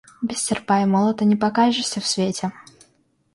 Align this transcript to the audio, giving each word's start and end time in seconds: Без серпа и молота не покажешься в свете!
Без 0.21 0.39
серпа 0.43 0.79
и 0.81 0.85
молота 0.87 1.25
не 1.25 1.35
покажешься 1.35 2.01
в 2.01 2.07
свете! 2.07 2.51